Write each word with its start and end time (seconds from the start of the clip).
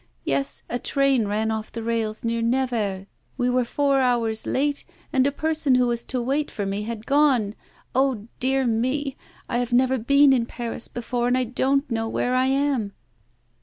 Yes, 0.25 0.63
a 0.67 0.79
train 0.79 1.27
ran 1.27 1.51
off 1.51 1.71
the 1.71 1.83
rails, 1.83 2.23
near 2.23 2.41
Nevers. 2.41 3.05
We 3.37 3.51
were 3.51 3.63
four 3.63 3.99
hours 3.99 4.47
late, 4.47 4.83
and 5.13 5.27
a 5.27 5.31
person 5.31 5.75
who 5.75 5.85
was 5.85 6.05
to 6.05 6.19
wait 6.19 6.49
for 6.49 6.65
me 6.65 6.81
had 6.81 7.05
gone. 7.05 7.53
Oh, 7.93 8.27
dear 8.39 8.65
me; 8.65 9.15
I 9.47 9.59
have 9.59 9.73
never 9.73 9.99
been 9.99 10.33
in 10.33 10.47
Paris 10.47 10.87
before, 10.87 11.27
and 11.27 11.37
I 11.37 11.43
don't 11.43 11.91
know 11.91 12.09
where 12.09 12.33
I 12.33 12.47
am.... 12.47 12.93